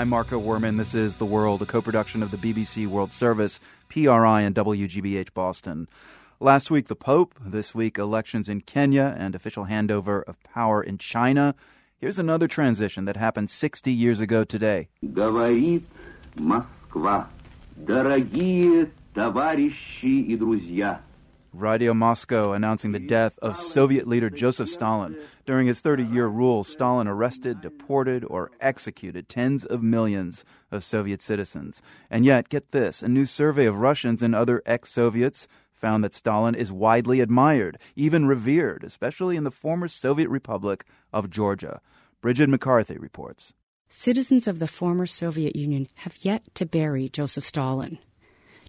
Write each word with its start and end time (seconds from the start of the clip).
I'm 0.00 0.08
Marco 0.08 0.40
Werman. 0.40 0.76
This 0.76 0.94
is 0.94 1.16
The 1.16 1.24
World, 1.24 1.62
a 1.62 1.66
co 1.66 1.80
production 1.80 2.22
of 2.22 2.30
the 2.30 2.36
BBC 2.36 2.86
World 2.86 3.12
Service, 3.12 3.60
PRI, 3.88 4.40
and 4.42 4.54
WGBH 4.54 5.32
Boston. 5.34 5.88
Last 6.40 6.70
week, 6.70 6.88
the 6.88 6.96
Pope. 6.96 7.34
This 7.40 7.74
week, 7.74 7.98
elections 7.98 8.48
in 8.48 8.60
Kenya 8.60 9.14
and 9.18 9.34
official 9.34 9.66
handover 9.66 10.22
of 10.24 10.42
power 10.42 10.82
in 10.82 10.98
China. 10.98 11.54
Here's 11.98 12.18
another 12.18 12.46
transition 12.46 13.06
that 13.06 13.16
happened 13.16 13.50
60 13.50 13.90
years 13.92 14.20
ago 14.20 14.44
today. 14.44 14.88
Говорит 15.02 15.84
Москва. 16.34 17.28
Дорогие 17.76 18.90
товарищи 19.14 20.20
и 20.20 20.36
друзья. 20.36 21.00
Radio 21.53 21.93
Moscow 21.93 22.53
announcing 22.53 22.93
the 22.93 22.99
death 22.99 23.37
of 23.39 23.57
Soviet 23.57 24.07
leader 24.07 24.29
Joseph 24.29 24.69
Stalin. 24.69 25.17
During 25.45 25.67
his 25.67 25.81
30 25.81 26.03
year 26.03 26.27
rule, 26.27 26.63
Stalin 26.63 27.07
arrested, 27.07 27.59
deported, 27.59 28.23
or 28.25 28.51
executed 28.61 29.27
tens 29.27 29.65
of 29.65 29.83
millions 29.83 30.45
of 30.71 30.83
Soviet 30.83 31.21
citizens. 31.21 31.81
And 32.09 32.23
yet, 32.23 32.49
get 32.49 32.71
this 32.71 33.03
a 33.03 33.09
new 33.09 33.25
survey 33.25 33.65
of 33.65 33.75
Russians 33.75 34.21
and 34.21 34.33
other 34.33 34.63
ex 34.65 34.91
Soviets 34.91 35.47
found 35.73 36.03
that 36.03 36.13
Stalin 36.13 36.55
is 36.55 36.71
widely 36.71 37.19
admired, 37.19 37.77
even 37.95 38.27
revered, 38.27 38.83
especially 38.83 39.35
in 39.35 39.43
the 39.43 39.51
former 39.51 39.87
Soviet 39.87 40.29
Republic 40.29 40.85
of 41.11 41.29
Georgia. 41.29 41.81
Bridget 42.21 42.49
McCarthy 42.49 42.97
reports. 42.97 43.53
Citizens 43.89 44.47
of 44.47 44.59
the 44.59 44.67
former 44.67 45.05
Soviet 45.05 45.55
Union 45.55 45.89
have 45.95 46.15
yet 46.21 46.43
to 46.55 46.65
bury 46.65 47.09
Joseph 47.09 47.43
Stalin. 47.43 47.97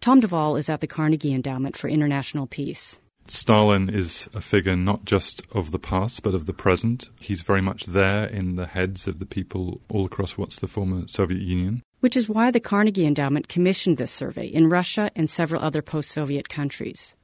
Tom 0.00 0.20
de 0.20 0.28
Waal 0.28 0.56
is 0.56 0.68
at 0.68 0.80
the 0.80 0.86
Carnegie 0.86 1.34
Endowment 1.34 1.76
for 1.76 1.88
International 1.88 2.46
Peace. 2.46 3.00
Stalin 3.26 3.90
is 3.90 4.28
a 4.32 4.40
figure 4.40 4.76
not 4.76 5.04
just 5.04 5.42
of 5.52 5.72
the 5.72 5.78
past, 5.78 6.22
but 6.22 6.34
of 6.34 6.46
the 6.46 6.52
present. 6.52 7.10
He's 7.18 7.42
very 7.42 7.60
much 7.60 7.84
there 7.84 8.24
in 8.24 8.54
the 8.54 8.66
heads 8.66 9.08
of 9.08 9.18
the 9.18 9.26
people 9.26 9.80
all 9.88 10.06
across 10.06 10.38
what's 10.38 10.60
the 10.60 10.68
former 10.68 11.08
Soviet 11.08 11.42
Union. 11.42 11.82
Which 12.00 12.16
is 12.16 12.28
why 12.28 12.52
the 12.52 12.60
Carnegie 12.60 13.06
Endowment 13.06 13.48
commissioned 13.48 13.96
this 13.96 14.12
survey 14.12 14.46
in 14.46 14.68
Russia 14.70 15.10
and 15.16 15.28
several 15.28 15.62
other 15.62 15.82
post 15.82 16.10
Soviet 16.10 16.48
countries. 16.48 17.16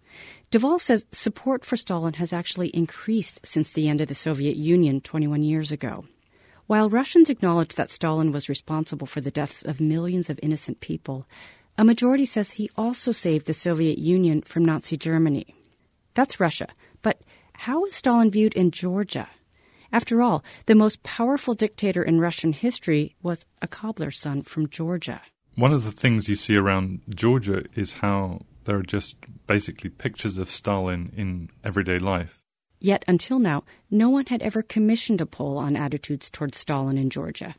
de 0.50 0.58
Waal 0.58 0.80
says 0.80 1.06
support 1.12 1.64
for 1.64 1.76
Stalin 1.76 2.14
has 2.14 2.32
actually 2.32 2.68
increased 2.68 3.40
since 3.44 3.70
the 3.70 3.88
end 3.88 4.00
of 4.00 4.08
the 4.08 4.16
Soviet 4.16 4.56
Union 4.56 5.00
21 5.00 5.44
years 5.44 5.70
ago. 5.70 6.04
While 6.66 6.90
Russians 6.90 7.30
acknowledge 7.30 7.76
that 7.76 7.90
Stalin 7.90 8.32
was 8.32 8.48
responsible 8.48 9.06
for 9.06 9.20
the 9.20 9.30
deaths 9.30 9.62
of 9.62 9.80
millions 9.80 10.28
of 10.28 10.40
innocent 10.42 10.80
people, 10.80 11.26
a 11.76 11.84
majority 11.84 12.24
says 12.24 12.52
he 12.52 12.70
also 12.76 13.12
saved 13.12 13.46
the 13.46 13.54
Soviet 13.54 13.98
Union 13.98 14.42
from 14.42 14.64
Nazi 14.64 14.96
Germany. 14.96 15.54
That's 16.14 16.40
Russia. 16.40 16.68
But 17.02 17.20
how 17.54 17.84
is 17.84 17.94
Stalin 17.94 18.30
viewed 18.30 18.54
in 18.54 18.70
Georgia? 18.70 19.28
After 19.92 20.22
all, 20.22 20.44
the 20.66 20.74
most 20.74 21.02
powerful 21.02 21.54
dictator 21.54 22.02
in 22.02 22.20
Russian 22.20 22.52
history 22.52 23.14
was 23.22 23.46
a 23.62 23.68
cobbler's 23.68 24.18
son 24.18 24.42
from 24.42 24.68
Georgia. 24.68 25.20
One 25.56 25.72
of 25.72 25.84
the 25.84 25.92
things 25.92 26.28
you 26.28 26.34
see 26.34 26.56
around 26.56 27.02
Georgia 27.08 27.64
is 27.74 27.94
how 27.94 28.40
there 28.64 28.76
are 28.76 28.82
just 28.82 29.16
basically 29.46 29.90
pictures 29.90 30.38
of 30.38 30.50
Stalin 30.50 31.12
in 31.16 31.50
everyday 31.62 31.98
life. 31.98 32.40
Yet 32.80 33.04
until 33.06 33.38
now, 33.38 33.64
no 33.90 34.10
one 34.10 34.26
had 34.26 34.42
ever 34.42 34.62
commissioned 34.62 35.20
a 35.20 35.26
poll 35.26 35.58
on 35.58 35.76
attitudes 35.76 36.28
toward 36.28 36.54
Stalin 36.54 36.98
in 36.98 37.08
Georgia. 37.08 37.54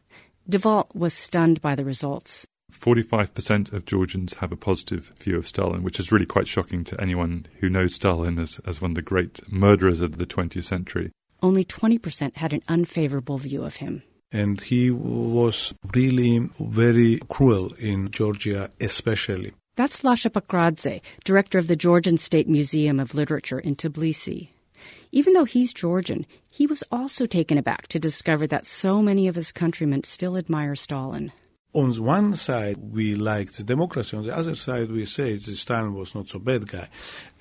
de 0.48 0.60
Waal 0.60 0.90
was 0.94 1.14
stunned 1.14 1.62
by 1.62 1.74
the 1.76 1.86
results. 1.86 2.46
45% 2.80 3.74
of 3.74 3.86
Georgians 3.86 4.36
have 4.36 4.52
a 4.52 4.58
positive 4.58 5.14
view 5.20 5.38
of 5.38 5.48
Stalin, 5.48 5.84
which 5.84 6.00
is 6.00 6.12
really 6.12 6.26
quite 6.26 6.48
shocking 6.48 6.84
to 6.86 7.00
anyone 7.02 7.46
who 7.60 7.70
knows 7.70 7.96
Stalin 7.96 8.40
as, 8.40 8.60
as 8.66 8.82
one 8.82 8.92
of 8.92 8.96
the 8.96 9.02
great 9.02 9.40
murderers 9.52 10.02
of 10.02 10.18
the 10.18 10.26
20th 10.26 10.64
century. 10.64 11.12
Only 11.42 11.66
20% 11.66 12.38
had 12.38 12.54
an 12.54 12.62
unfavorable 12.68 13.38
view 13.38 13.64
of 13.64 13.78
him. 13.78 14.04
And 14.32 14.60
he 14.60 14.92
was 14.92 15.74
really 15.94 16.50
very 16.60 17.20
cruel 17.30 17.74
in 17.80 18.12
Georgia, 18.12 18.72
especially. 18.82 19.54
That's 19.76 20.02
Lasha 20.02 20.32
Bakradze, 20.32 21.02
director 21.24 21.58
of 21.58 21.68
the 21.68 21.76
Georgian 21.76 22.18
State 22.18 22.48
Museum 22.48 23.00
of 23.00 23.16
Literature 23.16 23.60
in 23.60 23.76
Tbilisi. 23.76 24.50
Even 25.12 25.34
though 25.34 25.46
he's 25.46 25.74
Georgian, 25.74 26.26
he 26.50 26.68
was 26.68 26.84
also 26.92 27.26
taken 27.26 27.58
aback 27.58 27.88
to 27.88 28.00
discover 28.00 28.46
that 28.48 28.66
so 28.66 29.02
many 29.02 29.28
of 29.28 29.36
his 29.36 29.52
countrymen 29.52 30.04
still 30.04 30.38
admire 30.38 30.76
Stalin 30.76 31.32
on 31.76 31.92
one 32.04 32.36
side 32.36 32.78
we 32.78 33.16
liked 33.16 33.64
democracy, 33.66 34.18
on 34.18 34.26
the 34.26 34.36
other 34.36 34.56
side 34.56 34.90
we 34.90 35.06
say 35.06 35.38
Stalin 35.38 35.94
was 35.94 36.16
not 36.16 36.30
so 36.30 36.40
bad 36.40 36.68
guy. 36.68 36.88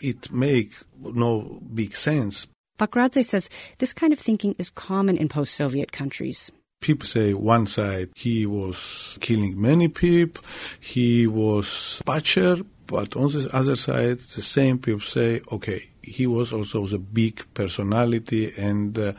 It 0.01 0.31
make 0.33 0.73
no 0.99 1.61
big 1.73 1.95
sense. 1.95 2.49
Bakradze 2.79 3.25
says 3.25 3.49
this 3.79 3.93
kind 3.93 4.13
of 4.13 4.19
thinking 4.19 4.57
is 4.59 4.71
common 4.71 5.17
in 5.17 5.29
post-Soviet 5.29 5.93
countries. 5.93 6.51
People 6.81 7.07
say 7.07 7.33
one 7.33 7.67
side 7.67 8.11
he 8.17 8.45
was 8.45 9.17
killing 9.21 9.59
many 9.61 9.89
people, 9.89 10.45
he 10.81 11.27
was 11.27 12.03
butcher, 12.05 12.57
but 12.87 13.17
on 13.17 13.31
the 13.31 13.49
other 13.53 13.77
side 13.77 14.19
the 14.19 14.43
same 14.43 14.79
people 14.79 15.01
say, 15.01 15.41
okay, 15.53 15.89
he 16.03 16.27
was 16.27 16.53
also 16.53 16.87
a 16.93 16.99
big 16.99 17.43
personality 17.55 18.53
and 18.57 18.99
uh, 18.99 19.13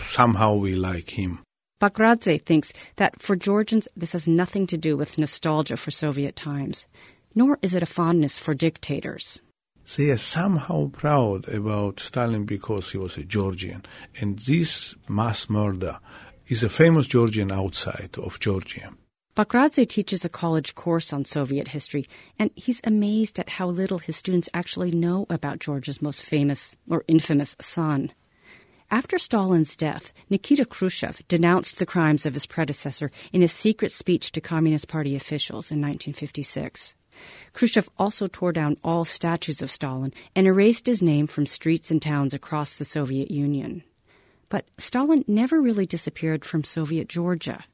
somehow 0.00 0.54
we 0.54 0.76
like 0.76 1.10
him. 1.10 1.40
Bakradze 1.82 2.40
thinks 2.40 2.72
that 2.94 3.20
for 3.20 3.34
Georgians, 3.34 3.88
this 3.96 4.12
has 4.12 4.28
nothing 4.28 4.68
to 4.68 4.78
do 4.78 4.96
with 4.96 5.18
nostalgia 5.18 5.76
for 5.76 5.90
Soviet 5.90 6.36
times, 6.36 6.86
nor 7.34 7.58
is 7.60 7.74
it 7.74 7.82
a 7.82 7.86
fondness 7.86 8.38
for 8.38 8.54
dictators. 8.54 9.40
They 9.96 10.10
are 10.10 10.16
somehow 10.16 10.90
proud 10.90 11.48
about 11.48 11.98
Stalin 11.98 12.44
because 12.44 12.92
he 12.92 12.98
was 12.98 13.16
a 13.16 13.24
Georgian. 13.24 13.82
And 14.20 14.38
this 14.38 14.94
mass 15.08 15.50
murder 15.50 15.98
is 16.46 16.62
a 16.62 16.68
famous 16.68 17.08
Georgian 17.08 17.50
outside 17.50 18.10
of 18.16 18.38
Georgia. 18.38 18.90
Bakradze 19.34 19.88
teaches 19.88 20.24
a 20.24 20.28
college 20.28 20.76
course 20.76 21.12
on 21.12 21.24
Soviet 21.24 21.66
history, 21.66 22.06
and 22.38 22.52
he's 22.54 22.80
amazed 22.84 23.40
at 23.40 23.48
how 23.48 23.66
little 23.66 23.98
his 23.98 24.14
students 24.14 24.48
actually 24.54 24.92
know 24.92 25.26
about 25.28 25.58
Georgia's 25.58 26.00
most 26.00 26.22
famous 26.22 26.76
or 26.88 27.02
infamous 27.08 27.56
son. 27.60 28.12
After 28.92 29.18
Stalin's 29.18 29.74
death, 29.74 30.12
Nikita 30.28 30.66
Khrushchev 30.66 31.22
denounced 31.26 31.78
the 31.78 31.86
crimes 31.86 32.26
of 32.26 32.34
his 32.34 32.44
predecessor 32.44 33.10
in 33.32 33.42
a 33.42 33.48
secret 33.48 33.90
speech 33.90 34.32
to 34.32 34.40
Communist 34.42 34.86
Party 34.86 35.16
officials 35.16 35.70
in 35.70 35.80
1956. 35.80 36.94
Khrushchev 37.54 37.88
also 37.96 38.26
tore 38.26 38.52
down 38.52 38.76
all 38.84 39.06
statues 39.06 39.62
of 39.62 39.70
Stalin 39.70 40.12
and 40.36 40.46
erased 40.46 40.84
his 40.84 41.00
name 41.00 41.26
from 41.26 41.46
streets 41.46 41.90
and 41.90 42.02
towns 42.02 42.34
across 42.34 42.76
the 42.76 42.84
Soviet 42.84 43.30
Union. 43.30 43.82
But 44.50 44.66
Stalin 44.76 45.24
never 45.26 45.62
really 45.62 45.86
disappeared 45.86 46.44
from 46.44 46.62
Soviet 46.62 47.08
Georgia. 47.08 47.64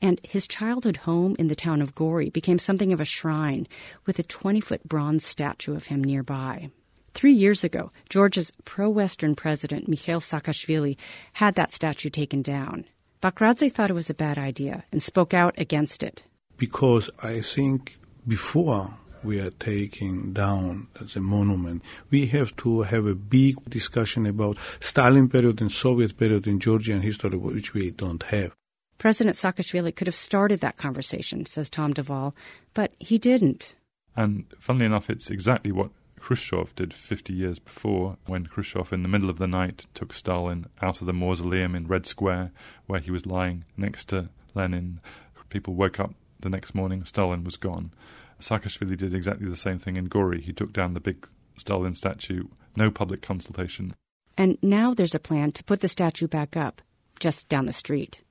And 0.00 0.20
his 0.22 0.46
childhood 0.46 0.98
home 0.98 1.34
in 1.40 1.48
the 1.48 1.56
town 1.56 1.82
of 1.82 1.96
Gori 1.96 2.30
became 2.30 2.60
something 2.60 2.92
of 2.92 3.00
a 3.00 3.04
shrine 3.04 3.66
with 4.06 4.20
a 4.20 4.22
20 4.22 4.60
foot 4.60 4.88
bronze 4.88 5.26
statue 5.26 5.74
of 5.74 5.86
him 5.86 6.04
nearby. 6.04 6.70
Three 7.14 7.32
years 7.32 7.64
ago, 7.64 7.92
Georgia's 8.08 8.52
pro 8.64 8.88
Western 8.88 9.34
president, 9.34 9.88
Mikhail 9.88 10.20
Saakashvili, 10.20 10.96
had 11.34 11.54
that 11.54 11.72
statue 11.72 12.10
taken 12.10 12.42
down. 12.42 12.84
Bakradze 13.22 13.72
thought 13.72 13.90
it 13.90 13.94
was 13.94 14.10
a 14.10 14.14
bad 14.14 14.38
idea 14.38 14.84
and 14.90 15.02
spoke 15.02 15.32
out 15.32 15.54
against 15.56 16.02
it. 16.02 16.24
Because 16.56 17.10
I 17.22 17.40
think 17.40 17.98
before 18.26 18.94
we 19.22 19.40
are 19.40 19.50
taking 19.50 20.32
down 20.32 20.88
the 20.94 21.20
monument, 21.20 21.82
we 22.10 22.26
have 22.26 22.56
to 22.56 22.82
have 22.82 23.06
a 23.06 23.14
big 23.14 23.54
discussion 23.68 24.26
about 24.26 24.58
Stalin 24.80 25.28
period 25.28 25.60
and 25.60 25.70
Soviet 25.70 26.16
period 26.18 26.46
in 26.46 26.58
Georgian 26.58 27.02
history, 27.02 27.36
which 27.36 27.74
we 27.74 27.90
don't 27.90 28.22
have. 28.24 28.52
President 28.98 29.36
Saakashvili 29.36 29.94
could 29.94 30.06
have 30.06 30.14
started 30.14 30.60
that 30.60 30.76
conversation, 30.76 31.46
says 31.46 31.70
Tom 31.70 31.92
de 31.92 32.02
Waal, 32.02 32.34
but 32.74 32.92
he 32.98 33.18
didn't. 33.18 33.76
And 34.16 34.44
funnily 34.58 34.86
enough, 34.86 35.10
it's 35.10 35.30
exactly 35.30 35.72
what 35.72 35.90
Khrushchev 36.22 36.72
did 36.76 36.94
50 36.94 37.32
years 37.32 37.58
before, 37.58 38.16
when 38.26 38.46
Khrushchev, 38.46 38.92
in 38.92 39.02
the 39.02 39.08
middle 39.08 39.28
of 39.28 39.38
the 39.38 39.48
night, 39.48 39.86
took 39.92 40.14
Stalin 40.14 40.66
out 40.80 41.00
of 41.00 41.08
the 41.08 41.12
mausoleum 41.12 41.74
in 41.74 41.88
Red 41.88 42.06
Square, 42.06 42.52
where 42.86 43.00
he 43.00 43.10
was 43.10 43.26
lying 43.26 43.64
next 43.76 44.08
to 44.10 44.30
Lenin. 44.54 45.00
People 45.48 45.74
woke 45.74 45.98
up 45.98 46.14
the 46.38 46.48
next 46.48 46.76
morning, 46.76 47.04
Stalin 47.04 47.42
was 47.42 47.56
gone. 47.56 47.92
Saakashvili 48.38 48.96
did 48.96 49.12
exactly 49.12 49.48
the 49.48 49.56
same 49.56 49.80
thing 49.80 49.96
in 49.96 50.04
Gori. 50.04 50.40
He 50.40 50.52
took 50.52 50.72
down 50.72 50.94
the 50.94 51.00
big 51.00 51.28
Stalin 51.56 51.96
statue, 51.96 52.44
no 52.76 52.88
public 52.88 53.20
consultation. 53.20 53.92
And 54.38 54.58
now 54.62 54.94
there's 54.94 55.16
a 55.16 55.20
plan 55.20 55.50
to 55.52 55.64
put 55.64 55.80
the 55.80 55.88
statue 55.88 56.28
back 56.28 56.56
up, 56.56 56.82
just 57.18 57.48
down 57.48 57.66
the 57.66 57.72
street. 57.72 58.22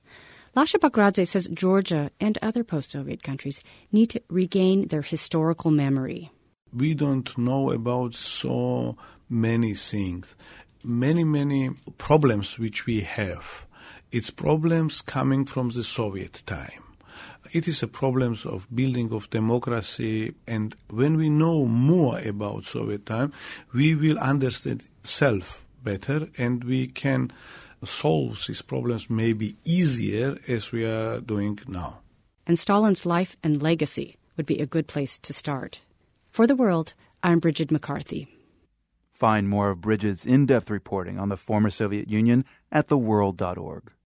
Lasha 0.56 0.80
Bakradze 0.80 1.28
says 1.28 1.46
Georgia 1.52 2.10
and 2.18 2.38
other 2.40 2.64
post 2.64 2.90
Soviet 2.90 3.22
countries 3.22 3.62
need 3.92 4.06
to 4.06 4.22
regain 4.30 4.88
their 4.88 5.02
historical 5.02 5.70
memory 5.70 6.30
we 6.72 6.94
don't 6.94 7.36
know 7.36 7.70
about 7.70 8.14
so 8.14 8.96
many 9.28 9.74
things, 9.74 10.34
many, 10.82 11.24
many 11.24 11.70
problems 11.98 12.58
which 12.58 12.86
we 12.86 13.00
have. 13.00 13.66
It's 14.10 14.30
problems 14.30 15.02
coming 15.02 15.44
from 15.46 15.70
the 15.70 15.84
Soviet 15.84 16.42
time. 16.46 16.82
It 17.52 17.68
is 17.68 17.82
a 17.82 17.88
problems 17.88 18.46
of 18.46 18.66
building 18.74 19.12
of 19.12 19.28
democracy, 19.30 20.34
and 20.46 20.74
when 20.88 21.16
we 21.16 21.28
know 21.28 21.66
more 21.66 22.18
about 22.18 22.64
Soviet 22.64 23.04
time, 23.06 23.32
we 23.74 23.94
will 23.94 24.18
understand 24.18 24.84
self 25.04 25.64
better, 25.82 26.28
and 26.38 26.64
we 26.64 26.86
can 26.86 27.30
solve 27.84 28.44
these 28.46 28.62
problems 28.62 29.10
maybe 29.10 29.56
easier 29.64 30.38
as 30.48 30.72
we 30.72 30.84
are 30.84 31.20
doing 31.20 31.58
now. 31.66 31.98
and 32.46 32.58
Stalin's 32.58 33.06
life 33.06 33.36
and 33.42 33.62
legacy 33.62 34.16
would 34.36 34.46
be 34.46 34.58
a 34.58 34.66
good 34.66 34.86
place 34.86 35.18
to 35.18 35.32
start. 35.32 35.82
For 36.32 36.46
the 36.46 36.56
World, 36.56 36.94
I'm 37.22 37.40
Bridget 37.40 37.70
McCarthy. 37.70 38.26
Find 39.12 39.50
more 39.50 39.68
of 39.68 39.82
Bridget's 39.82 40.24
in 40.24 40.46
depth 40.46 40.70
reporting 40.70 41.18
on 41.18 41.28
the 41.28 41.36
former 41.36 41.68
Soviet 41.68 42.08
Union 42.08 42.46
at 42.70 42.88
theworld.org. 42.88 43.92